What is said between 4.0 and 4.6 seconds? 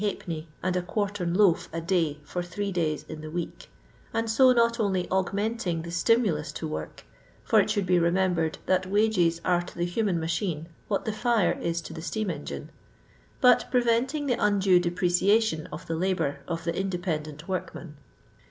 and so